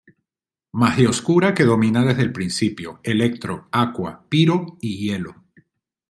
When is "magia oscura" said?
0.71-1.53